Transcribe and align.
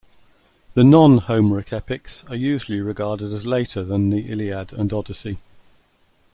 The 0.73 0.83
non-Homeric 0.83 1.71
epics 1.71 2.23
are 2.27 2.35
usually 2.35 2.81
regarded 2.81 3.31
as 3.31 3.45
later 3.45 3.83
than 3.83 4.09
the 4.09 4.31
"Iliad" 4.31 4.73
and 4.73 4.91
"Odyssey". 4.91 5.37